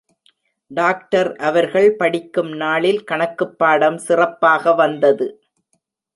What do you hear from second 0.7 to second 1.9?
doctor அவர்கள்